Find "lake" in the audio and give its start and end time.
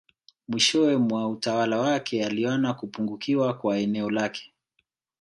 4.11-4.53